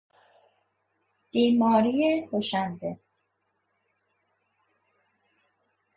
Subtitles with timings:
[1.31, 2.99] بیماری کشنده